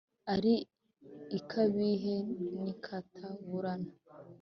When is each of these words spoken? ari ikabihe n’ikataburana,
ari 0.33 0.53
ikabihe 1.39 2.15
n’ikataburana, 2.61 3.91